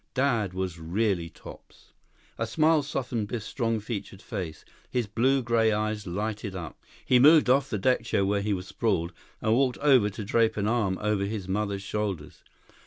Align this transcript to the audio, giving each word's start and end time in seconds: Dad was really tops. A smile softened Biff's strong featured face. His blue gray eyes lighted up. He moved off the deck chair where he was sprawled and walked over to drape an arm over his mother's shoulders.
Dad 0.15 0.55
was 0.55 0.79
really 0.79 1.29
tops. 1.29 1.93
A 2.39 2.47
smile 2.47 2.81
softened 2.81 3.27
Biff's 3.27 3.45
strong 3.45 3.79
featured 3.79 4.19
face. 4.19 4.65
His 4.89 5.05
blue 5.05 5.43
gray 5.43 5.71
eyes 5.71 6.07
lighted 6.07 6.55
up. 6.55 6.83
He 7.05 7.19
moved 7.19 7.51
off 7.51 7.69
the 7.69 7.77
deck 7.77 8.03
chair 8.03 8.25
where 8.25 8.41
he 8.41 8.51
was 8.51 8.65
sprawled 8.65 9.13
and 9.43 9.53
walked 9.53 9.77
over 9.77 10.09
to 10.09 10.23
drape 10.25 10.57
an 10.57 10.67
arm 10.67 10.97
over 11.01 11.25
his 11.25 11.47
mother's 11.47 11.83
shoulders. 11.83 12.43